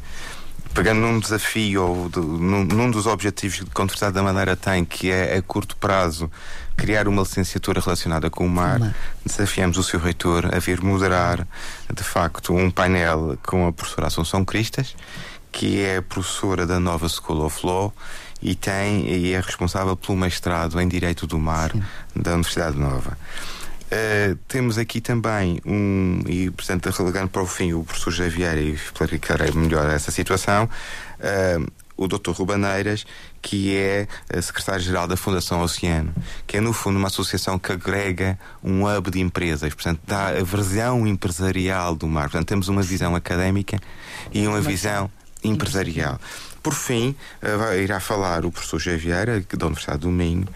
[0.74, 5.12] pegando num desafio ou de, num, num, dos objetivos que Universidade da Madeira tem, que
[5.12, 6.30] é a curto prazo
[6.78, 11.46] criar uma licenciatura relacionada com o mar, desafiamos o seu reitor a vir moderar,
[11.94, 14.96] de facto, um painel com a professora Assunção Cristas,
[15.52, 17.94] que é professora da nova School of Law
[18.42, 21.84] e tem e é responsável pelo mestrado em Direito do Mar Sim.
[22.16, 23.18] da Universidade Nova.
[23.90, 28.74] Uh, temos aqui também um, e portanto relegando para o fim o professor Javier e
[28.74, 30.70] explicarei melhor essa situação,
[31.20, 32.32] uh, o Dr.
[32.32, 33.04] Rubaneiras,
[33.42, 34.08] que é
[34.42, 36.14] secretário-geral da Fundação Oceano,
[36.46, 40.44] que é no fundo uma associação que agrega um hub de empresas, portanto dá a
[40.44, 42.30] versão empresarial do mar.
[42.30, 43.80] Portanto temos uma visão académica
[44.32, 45.10] e uma visão
[45.44, 46.20] empresarial.
[46.62, 50.48] Por fim, uh, irá falar o professor Javier, da Universidade do Minho,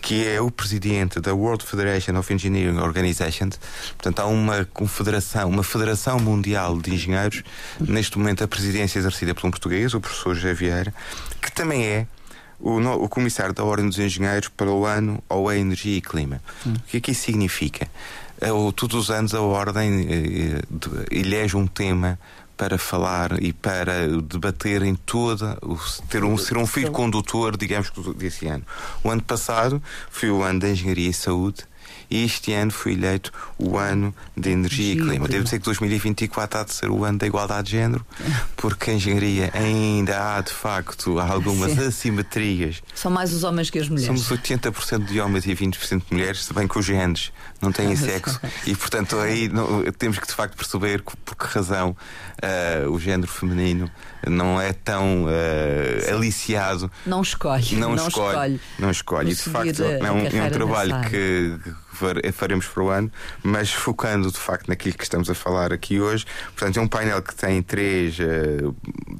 [0.00, 3.58] que é o presidente da World Federation of Engineering Organizations.
[3.96, 7.42] Portanto, há uma confederação, uma federação mundial de engenheiros.
[7.80, 10.92] Neste momento, a presidência é exercida por um português, o professor Javier,
[11.40, 12.06] que também é
[12.58, 16.40] o, o, comissário da Ordem dos Engenheiros para o ano a energia e clima.
[16.64, 16.74] Hum.
[16.74, 17.88] O que é que isso significa?
[18.42, 20.04] É, todos os anos a Ordem
[21.12, 22.18] elege um tema
[22.56, 25.56] para falar e para debater em toda,
[26.10, 28.64] ter um, ser um fio condutor, digamos, desse ano.
[29.04, 31.64] O ano passado foi o ano da Engenharia e Saúde
[32.10, 35.28] e este ano foi eleito o ano de energia e clima.
[35.28, 38.04] Devo dizer que 2024 há de ser o ano da igualdade de género,
[38.56, 41.86] porque a engenharia ainda há de facto algumas Sim.
[41.86, 42.82] assimetrias.
[42.94, 44.20] São mais os homens que as mulheres.
[44.20, 47.94] Somos 80% de homens e 20% de mulheres, se bem que os genes não têm
[47.96, 48.40] sexo.
[48.66, 51.96] E portanto aí não, temos que de facto perceber por que razão
[52.42, 53.90] uh, o género feminino
[54.28, 56.90] não é tão uh, aliciado.
[57.06, 57.76] Não escolhe.
[57.76, 58.60] Não, não escolhe, escolhe.
[58.78, 59.32] Não escolhe.
[59.32, 61.74] E de facto é um, é um trabalho que, que
[62.32, 63.10] faremos para o ano,
[63.42, 66.24] mas focando de facto naquilo que estamos a falar aqui hoje.
[66.56, 68.74] Portanto, é um painel que tem três, uh,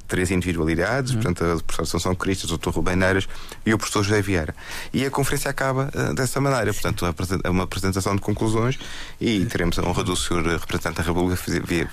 [0.07, 1.21] três individualidades, uhum.
[1.21, 2.69] portanto, a professora São Cristas, o Dr.
[2.69, 3.27] Rubem Neiras
[3.65, 4.55] e o professor José Vieira.
[4.93, 7.05] E a conferência acaba uh, dessa maneira, portanto,
[7.43, 8.77] é uma apresentação de conclusões
[9.19, 11.41] e teremos a honra do senhor representante da República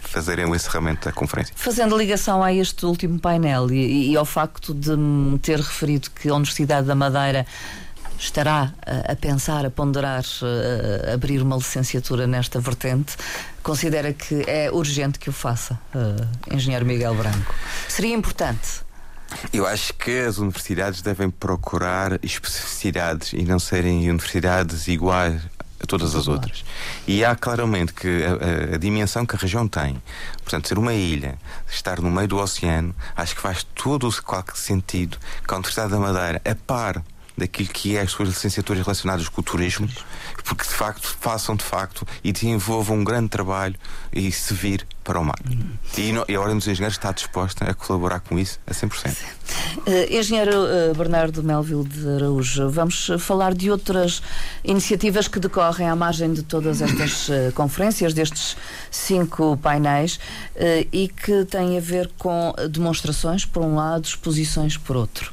[0.00, 1.54] fazerem o encerramento da conferência.
[1.56, 6.28] Fazendo ligação a este último painel e, e ao facto de me ter referido que
[6.28, 7.46] a Universidade da Madeira
[8.20, 13.16] estará a, a pensar, a ponderar a, a abrir uma licenciatura nesta vertente,
[13.62, 17.54] considera que é urgente que o faça, uh, Engenheiro Miguel Branco?
[17.88, 18.82] Seria importante?
[19.52, 25.40] Eu acho que as universidades devem procurar especificidades e não serem universidades iguais
[25.82, 26.64] a todas as outras.
[27.06, 30.02] E há claramente que a, a, a, dimensão que a região tem,
[30.42, 31.38] portanto, ser uma ilha,
[31.70, 35.90] estar no meio do oceano, acho que faz todo o qualquer sentido que a Universidade
[35.90, 37.02] da Madeira, a par
[37.40, 39.88] daquilo que é as suas licenciaturas relacionadas com o turismo,
[40.44, 43.74] porque de facto façam de facto e desenvolvam um grande trabalho
[44.12, 45.38] e se vir para o mar.
[45.96, 49.16] E, no, e a Ordem dos Engenheiros está disposta a colaborar com isso a 100%.
[49.86, 54.22] Uh, engenheiro uh, Bernardo Melville de Araújo, vamos falar de outras
[54.62, 58.56] iniciativas que decorrem à margem de todas estas uh, conferências, destes
[58.90, 60.20] cinco painéis,
[60.92, 65.32] e que têm a ver com demonstrações por um lado, exposições por outro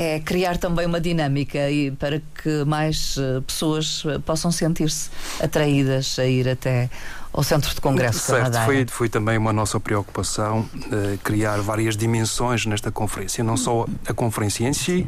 [0.00, 5.10] é criar também uma dinâmica e para que mais uh, pessoas uh, possam sentir-se
[5.42, 6.88] atraídas a ir até
[7.32, 11.96] ao Centro de Congresso certo, da Foi, foi também uma nossa preocupação uh, criar várias
[11.96, 15.04] dimensões nesta conferência, não só a conferência em si,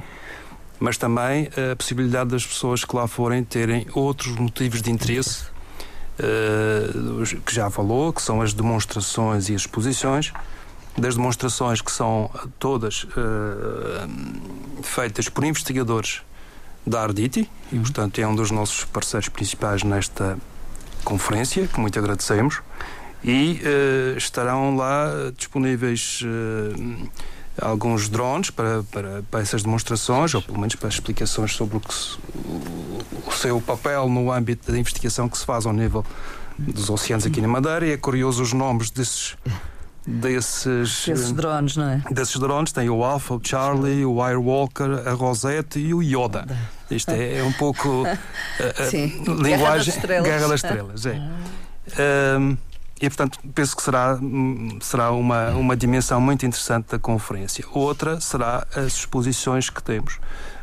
[0.80, 5.44] mas também a possibilidade das pessoas que lá forem terem outros motivos de interesse
[7.46, 10.32] que já falou, que são as demonstrações e as exposições,
[10.96, 16.22] das demonstrações que são todas uh, feitas por investigadores
[16.86, 17.82] da Arditi, e uhum.
[17.82, 20.38] portanto é um dos nossos parceiros principais nesta
[21.04, 22.60] conferência, que muito agradecemos,
[23.22, 27.08] e uh, estarão lá disponíveis uh,
[27.60, 31.94] alguns drones para, para, para, essas demonstrações, ou pelo menos para explicações sobre o, que
[31.94, 32.18] se,
[33.26, 36.04] o seu papel no âmbito da investigação que se faz ao nível
[36.58, 39.36] dos oceanos aqui na Madeira, e é curioso os nomes desses
[40.10, 42.02] desses, desses drones, não é?
[42.10, 46.46] Desses drones tem o Alpha, o Charlie, o Wirewalker, a Rosette e o Yoda.
[46.90, 49.24] Isto é, é um pouco a, a Sim.
[49.40, 51.06] linguagem Guerra das Estrelas.
[51.06, 52.36] é.
[52.38, 52.56] Um,
[53.00, 54.18] e, portanto, penso que será,
[54.80, 57.64] será uma, uma dimensão muito interessante da conferência.
[57.72, 60.18] Outra será as exposições que temos.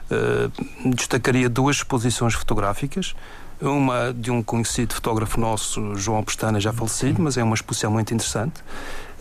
[0.09, 3.13] Uh, destacaria duas exposições fotográficas
[3.59, 8.13] Uma de um conhecido fotógrafo nosso, João Pestana, já falecido, mas é uma exposição muito
[8.13, 8.63] interessante,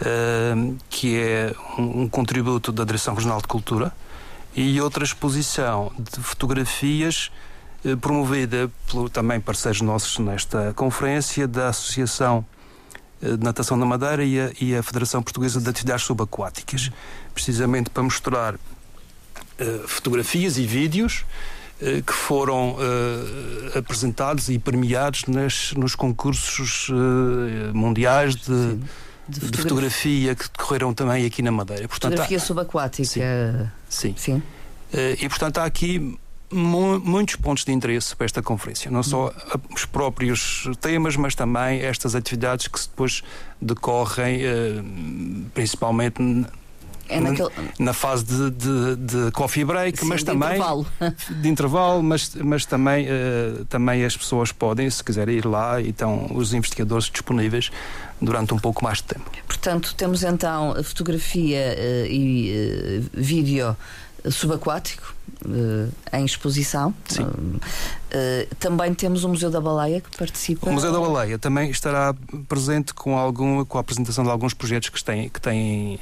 [0.01, 3.93] uh, que é um, contributo da Direção Regional de Cultura,
[4.55, 7.31] e outra exposição de fotografias
[7.85, 12.45] uh, promovida por também parceiros nossos nesta conferência da Associação
[13.21, 16.91] de Natação da Madeira e a, e a Federação Portuguesa de Atividades Subaquáticas,
[17.33, 21.25] precisamente para mostrar uh, fotografias e vídeos
[21.81, 26.89] uh, que foram uh, apresentados e premiados nas, nos concursos
[27.73, 28.79] mundiais de,
[29.29, 29.51] de, fotografia.
[29.51, 30.35] de, fotografia.
[30.35, 31.89] que decorreram também aqui na Madeira.
[31.89, 33.73] Portanto, fotografia há, subaquática.
[33.89, 34.15] Sim.
[34.17, 34.43] sim.
[34.93, 35.17] sim.
[35.21, 36.19] e portanto há aqui
[36.51, 39.33] muitos pontos de interesse para esta conferência, não só
[39.75, 43.23] os próprios temas, mas também estas atividades que depois
[43.61, 44.83] decorrem eh,
[45.55, 46.23] principalmente
[47.09, 47.49] é naquele...
[47.79, 50.87] na fase de, de, de coffee break, Sim, mas de também intervalo.
[51.31, 55.91] de intervalo, mas, mas também, uh, também as pessoas podem, se quiserem ir lá, e
[55.91, 57.71] estão os investigadores disponíveis
[58.21, 59.31] durante um pouco mais de tempo.
[59.47, 63.77] Portanto, temos então fotografia uh, e uh, vídeo
[64.31, 65.15] subaquático
[65.45, 66.95] uh, em exposição.
[67.07, 67.23] Sim.
[67.25, 67.61] Uh,
[68.59, 70.69] também temos o Museu da Baleia que participa.
[70.69, 72.15] O Museu da Baleia também estará
[72.49, 75.99] presente com, algum, com a apresentação de alguns projetos que, tem, que, tem,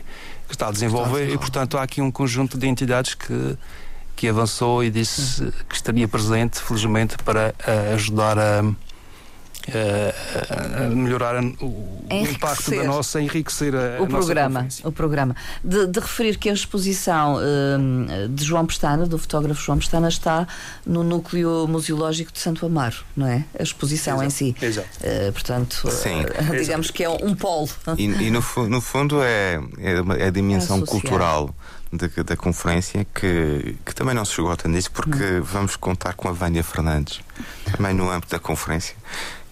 [0.55, 3.57] está a desenvolver e, portanto, há aqui um conjunto de entidades que
[4.17, 7.53] que avançou e disse que estaria presente, felizmente, para
[7.93, 8.62] ajudar a,
[9.70, 15.37] a melhorar o impacto da nossa, enriquecer a, o a programa, o programa.
[15.62, 20.46] De, de, referir que a exposição uh, de João Pestana, do fotógrafo João Pestana, está
[20.87, 23.44] no núcleo museológico de Santo Amaro, não é?
[23.59, 24.27] A exposição Exato.
[24.27, 24.57] em si.
[24.61, 24.88] Exato.
[25.00, 26.22] Uh, portanto, Sim.
[26.22, 27.68] Uh, digamos que é um polo.
[27.96, 31.55] E, e no, no, fundo é, é, é a dimensão é cultural
[31.92, 36.33] da, da conferência que, que também não se esgota nisso, porque vamos contar com a
[36.33, 37.20] Vânia Fernandes,
[37.77, 38.97] também no âmbito da conferência.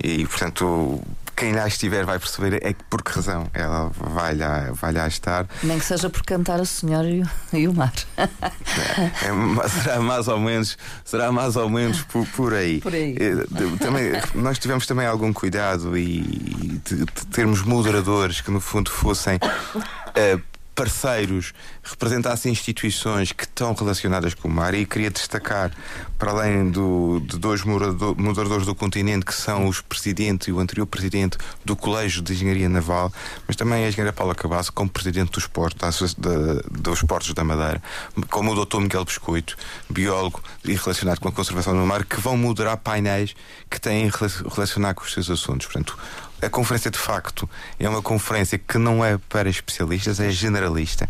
[0.02, 1.00] E, portanto,
[1.36, 5.06] quem lá estiver vai perceber é que por que razão ela vai lá, vai lá
[5.08, 5.46] estar.
[5.62, 7.92] Nem que seja por cantar a senhora e o, e o mar.
[8.16, 12.80] É, é, será mais ou menos, será mais ou menos por, por aí.
[12.80, 13.16] Por aí.
[13.18, 13.34] É,
[13.78, 19.36] também, nós tivemos também algum cuidado e de, de termos moderadores que no fundo fossem
[19.36, 20.42] uh,
[20.74, 25.70] parceiros, representassem instituições que estão relacionadas com o mar e queria destacar,
[26.18, 30.86] para além do, de dois moderadores do continente, que são os presidente e o anterior
[30.86, 33.12] presidente do Colégio de Engenharia Naval,
[33.46, 37.44] mas também a engenheira Paula Cabasso, como presidente dos portos, da, da, dos portos da
[37.44, 37.82] Madeira,
[38.30, 38.80] como o Dr.
[38.80, 39.56] Miguel Biscoito,
[39.90, 43.34] biólogo e relacionado com a conservação do mar, que vão moderar painéis
[43.70, 44.10] que têm
[44.54, 45.66] relacionar com os seus assuntos.
[45.66, 45.98] Portanto,
[46.42, 51.08] a conferência de facto é uma conferência que não é para especialistas, é generalista.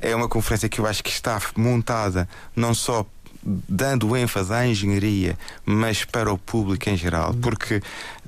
[0.00, 3.06] É uma conferência que eu acho que está montada não só
[3.44, 7.82] dando ênfase à engenharia, mas para o público em geral, porque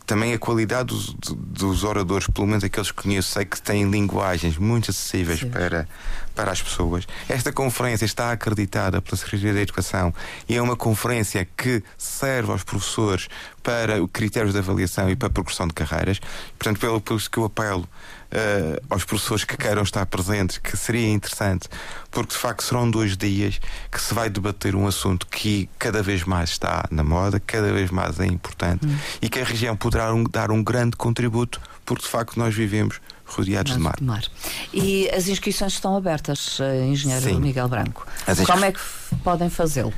[0.06, 4.58] também a qualidade dos, dos, oradores, pelo menos aqueles que conheço, sei que têm linguagens
[4.58, 5.88] muito acessíveis para,
[6.34, 7.06] para as pessoas.
[7.28, 10.12] Esta conferência está acreditada pela Secretaria da Educação
[10.48, 13.28] e é uma conferência que serve aos professores
[13.62, 16.20] para critérios de avaliação e para a progressão de carreiras.
[16.58, 17.88] Portanto, pelo, pelo que eu apelo
[18.34, 21.68] uh, aos professores que queiram estar presentes, que seria interessante,
[22.10, 26.24] porque de facto serão dois dias que se vai debater um assunto que cada vez
[26.24, 28.96] mais está na moda, cada vez mais é importante hum.
[29.22, 33.00] e que a região poderá um, dar um grande contributo, porque de facto nós vivemos
[33.26, 33.94] rodeados de mar.
[33.96, 34.22] de mar.
[34.72, 37.40] E as inscrições estão abertas, eh, Engenheiro Sim.
[37.40, 38.06] Miguel Branco.
[38.46, 38.80] Como é que
[39.24, 39.92] podem fazê-lo?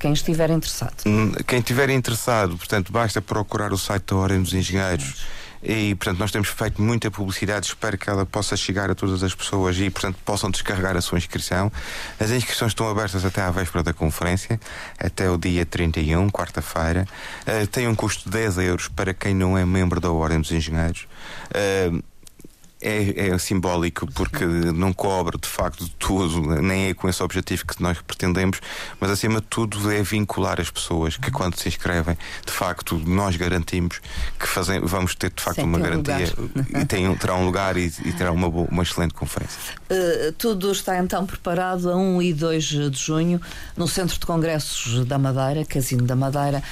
[0.00, 1.04] Quem estiver interessado?
[1.06, 5.24] Hum, quem estiver interessado, portanto, basta procurar o site da Ordem dos Engenheiros
[5.64, 7.66] e, portanto, nós temos feito muita publicidade.
[7.66, 11.18] Espero que ela possa chegar a todas as pessoas e, portanto, possam descarregar a sua
[11.18, 11.72] inscrição.
[12.20, 14.60] As inscrições estão abertas até à véspera da conferência,
[14.98, 17.06] até o dia 31, quarta-feira.
[17.46, 20.52] Uh, tem um custo de 10 euros para quem não é membro da Ordem dos
[20.52, 21.06] Engenheiros.
[21.50, 22.02] Uh,
[22.84, 27.82] é, é, simbólico porque não cobra de facto tudo, nem é com esse objetivo que
[27.82, 28.60] nós pretendemos,
[29.00, 33.36] mas acima de tudo é vincular as pessoas que quando se inscrevem, de facto, nós
[33.36, 34.00] garantimos
[34.38, 36.82] que fazem, vamos ter de facto Sem uma garantia lugar.
[36.82, 39.58] e tem, terá um lugar e, e terá uma, boa, uma excelente conferência.
[39.90, 43.40] Uh, tudo está então preparado a 1 e 2 de junho
[43.76, 46.62] no Centro de Congressos da Madeira, Casino da Madeira,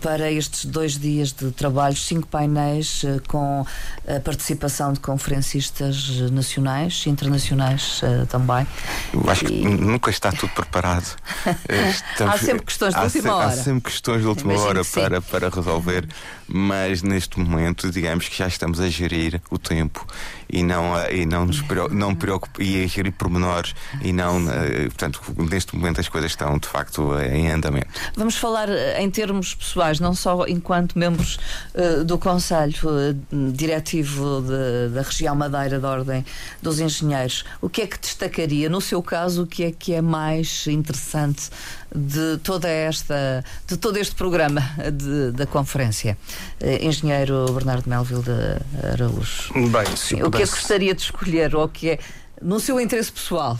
[0.00, 3.64] para estes dois dias de trabalho, cinco painéis uh, com
[4.08, 8.66] a participação de conferências artistas nacionais, internacionais uh, também.
[9.12, 11.16] Eu acho que nunca está tudo preparado.
[11.68, 13.46] Estamos, há sempre questões de última hora.
[13.46, 16.08] Há sempre questões de última Imagino hora para, para resolver,
[16.48, 20.06] mas neste momento, digamos que já estamos a gerir o tempo
[20.48, 25.20] e não, e não nos não preocupar e a gerir pormenores e não, eh, portanto,
[25.36, 27.88] neste momento as coisas estão de facto em andamento.
[28.16, 31.38] Vamos falar eh, em termos pessoais, não só enquanto membros
[31.74, 36.24] uh, do Conselho uh, Diretivo de, da Região Madeira da Ordem
[36.62, 37.44] dos Engenheiros.
[37.60, 38.68] O que é que destacaria?
[38.68, 41.50] No seu caso, o que é que é mais interessante
[41.94, 46.16] de toda esta, de todo este programa de, da conferência?
[46.60, 49.52] Uh, Engenheiro Bernardo Melville de Araújo.
[49.54, 51.98] Bem, se o que é que gostaria de escolher, ou que é,
[52.40, 53.58] no seu interesse pessoal,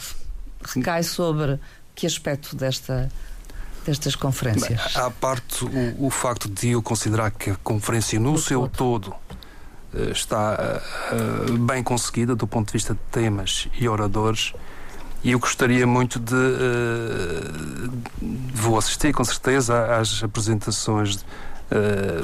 [0.62, 1.58] recai sobre
[1.94, 3.10] que aspecto desta
[3.84, 4.96] destas conferências?
[4.96, 9.16] À parte o, o, facto de eu considerar que a conferência no seu todo, todo
[9.29, 9.29] eh,
[10.10, 10.80] está
[11.12, 14.52] uh, bem conseguida do ponto de vista de temas e oradores,
[15.22, 16.34] e eu gostaria muito de.
[18.54, 21.24] Vou assistir com certeza às apresentações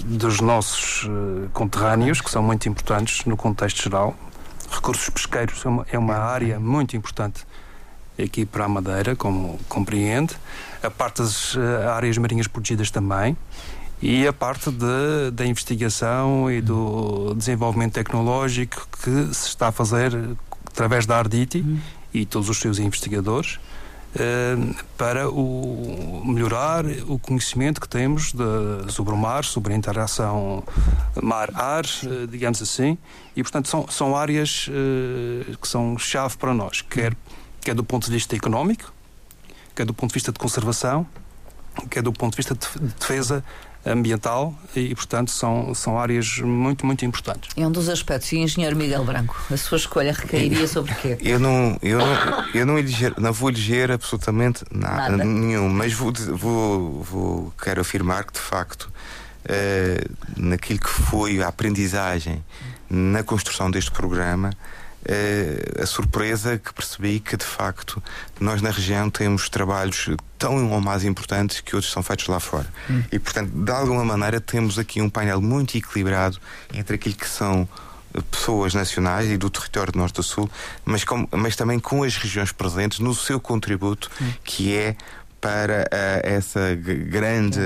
[0.02, 1.06] dos nossos
[1.52, 4.16] conterrâneos, que são muito importantes no contexto geral.
[4.70, 7.46] Recursos pesqueiros é é uma área muito importante
[8.18, 10.34] aqui para a Madeira, como compreende.
[10.82, 11.54] A parte das
[11.94, 13.36] áreas marinhas protegidas também
[14.00, 20.12] e a parte de, da investigação e do desenvolvimento tecnológico que se está a fazer
[20.66, 21.78] através da Arditi uhum.
[22.12, 23.58] e todos os seus investigadores
[24.18, 24.56] eh,
[24.96, 30.64] para o, melhorar o conhecimento que temos de, sobre o mar, sobre a interação
[31.22, 32.96] mar-ar, eh, digamos assim,
[33.34, 37.14] e portanto são, são áreas eh, que são chave para nós, quer,
[37.60, 38.90] quer do ponto de vista económico,
[39.74, 41.06] quer do ponto de vista de conservação,
[41.90, 43.44] quer do ponto de vista de defesa
[43.86, 47.50] ambiental e, portanto, são, são áreas muito, muito importantes.
[47.56, 48.32] É um dos aspectos.
[48.32, 51.18] E engenheiro Miguel Branco, a sua escolha recairia sobre o quê?
[51.22, 55.24] Eu não, eu não, eu não, eleger, não vou eleger absolutamente nada, nada.
[55.24, 58.90] nenhum, mas vou, vou, vou, quero afirmar que, de facto,
[59.44, 62.44] uh, naquilo que foi a aprendizagem
[62.88, 64.50] na construção deste programa,
[65.06, 68.02] uh, a surpresa que percebi que, de facto,
[68.40, 72.66] nós na região temos trabalhos tão ou mais importantes que outros são feitos lá fora.
[72.90, 73.02] Hum.
[73.10, 76.38] E, portanto, de alguma maneira, temos aqui um painel muito equilibrado
[76.74, 77.68] entre aquilo que são
[78.14, 80.50] eh, pessoas nacionais e do território do Norte do Sul,
[80.84, 84.32] mas, com, mas também com as regiões presentes no seu contributo, hum.
[84.44, 84.96] que é
[85.46, 87.60] para uh, essa grande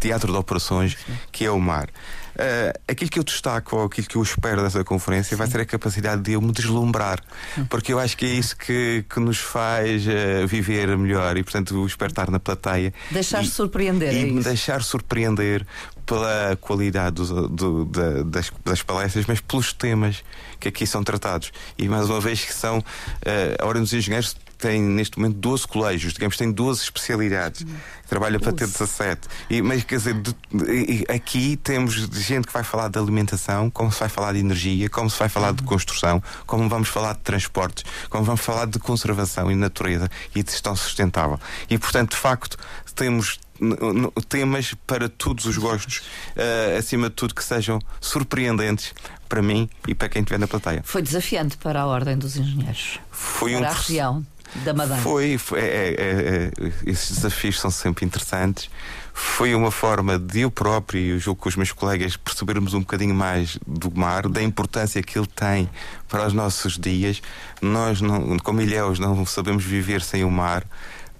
[0.00, 0.96] teatro de operações
[1.30, 1.88] que é o mar.
[2.30, 5.36] Uh, aquilo que eu destaco ou aquilo que eu espero dessa conferência Sim.
[5.36, 7.20] vai ser a capacidade de eu me deslumbrar,
[7.68, 11.74] porque eu acho que é isso que, que nos faz uh, viver melhor e, portanto,
[11.74, 12.92] eu espero estar na plateia.
[13.12, 14.12] Deixar-se surpreender.
[14.12, 15.64] E é me deixar surpreender
[16.04, 20.24] pela qualidade do, do, da, das, das, palestras, mas pelos temas
[20.58, 21.52] que aqui são tratados.
[21.78, 22.82] E mais uma vez que são uh,
[23.62, 27.64] a Ordem dos Engenheiros tem neste momento 12 colégios, digamos, tem 12 especialidades.
[28.08, 29.28] Trabalha para ter 17.
[29.48, 33.90] E, mas quer dizer, de, de, aqui temos gente que vai falar de alimentação, como
[33.90, 37.20] se vai falar de energia, como se vai falar de construção, como vamos falar de
[37.20, 41.38] transportes, como vamos falar de conservação e natureza e de gestão sustentável.
[41.68, 42.56] E portanto, de facto,
[42.94, 43.40] temos
[44.28, 45.98] temas para todos os gostos,
[46.36, 48.94] uh, acima de tudo que sejam surpreendentes
[49.28, 50.82] para mim e para quem estiver na plateia.
[50.84, 52.98] Foi desafiante para a Ordem dos Engenheiros.
[53.10, 55.00] Foi para um a região da Madeira.
[55.02, 58.70] Foi, foi é, é, é, esses desafios são sempre interessantes.
[59.12, 62.80] Foi uma forma de eu próprio e eu julgo com os meus colegas percebermos um
[62.80, 65.68] bocadinho mais do mar, da importância que ele tem
[66.08, 67.20] para os nossos dias.
[67.60, 70.64] Nós, não, como ilhéus, não sabemos viver sem o mar,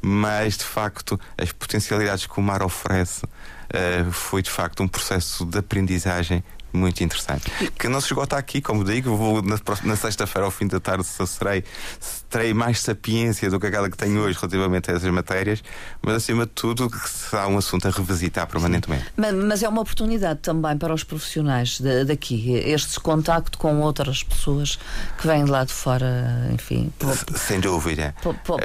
[0.01, 5.45] mas de facto as potencialidades que o mar oferece uh, foi de facto um processo
[5.45, 7.51] de aprendizagem muito interessante.
[7.79, 11.05] Que não se esgota aqui, como digo, vou na, na sexta-feira ao fim da tarde
[11.05, 11.65] serei,
[12.31, 15.63] terei mais sapiência do que aquela que tenho hoje relativamente a essas matérias,
[16.01, 19.07] mas acima de tudo que será um assunto a revisitar permanentemente.
[19.17, 24.23] Mas, mas é uma oportunidade também para os profissionais de, daqui, este contacto com outras
[24.23, 24.79] pessoas
[25.19, 26.93] que vêm lá de fora, enfim.
[27.37, 28.15] Sem dúvida.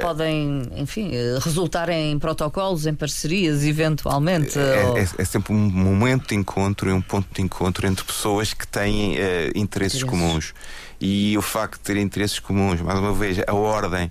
[0.00, 1.10] podem, enfim,
[1.42, 4.58] resultar em protocolos, em parcerias, eventualmente.
[4.58, 4.98] É, ou...
[4.98, 8.66] é, é sempre um momento de encontro e um ponto de encontro entre interesses que
[8.66, 9.18] têm uh,
[9.54, 10.54] interesses comuns.
[11.00, 14.10] E o facto de terem interesses comuns, mais uma vez, a ordem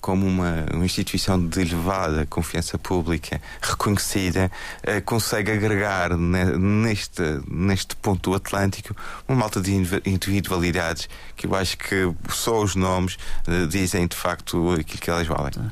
[0.00, 4.50] como uma, uma, instituição de elevada confiança pública, reconhecida,
[4.82, 8.96] uh, consegue agregar ne, neste, neste ponto Atlântico
[9.28, 9.72] uma malta de
[10.06, 15.26] individualidades que eu acho que só os nomes uh, dizem de facto aquilo que elas
[15.26, 15.70] valem.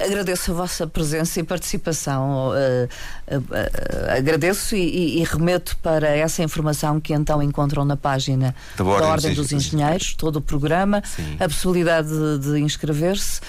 [0.00, 2.50] Agradeço a vossa presença e participação.
[2.50, 8.54] Uh, uh, uh, agradeço e, e, remeto para essa informação que então encontram na página
[8.76, 11.36] da, da Ordem dos Engenheiros, todo o programa, Sim.
[11.40, 13.40] a possibilidade de, de inscrever-se,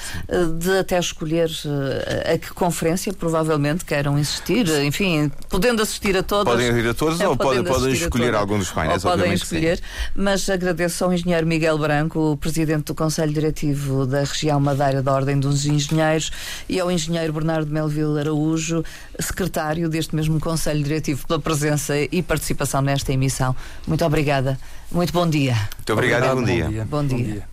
[0.58, 1.50] de até escolher
[2.34, 6.54] a que conferência provavelmente queiram assistir, enfim, podendo assistir a todas.
[6.54, 9.84] Podem ir a todas ou podem, podem escolher algum dos painéis, ou podem escolher, sim.
[10.16, 15.14] mas agradeço ao engenheiro Miguel Branco, o presidente do Conselho Diretivo da região Madeira da
[15.14, 16.32] Ordem dos Engenheiros,
[16.68, 18.84] e ao engenheiro Bernardo Melville Araújo,
[19.20, 23.56] secretário deste mesmo Conselho Diretivo, pela presença e participação nesta emissão.
[23.88, 24.60] Muito obrigada.
[24.92, 25.56] Muito bom dia.
[25.78, 26.86] Muito obrigado, obrigado e bom, bom dia.
[26.86, 27.18] Bom dia.
[27.18, 27.49] Bom dia.